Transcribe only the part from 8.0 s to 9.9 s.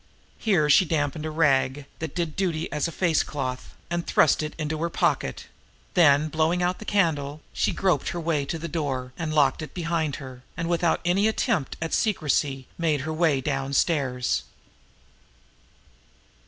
her way to the door, locked it